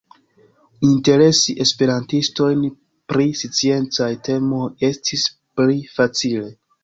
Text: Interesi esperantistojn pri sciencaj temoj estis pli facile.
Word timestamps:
Interesi 0.85 1.53
esperantistojn 1.65 2.63
pri 3.13 3.27
sciencaj 3.41 4.09
temoj 4.29 4.65
estis 4.89 5.27
pli 5.61 5.77
facile. 5.99 6.51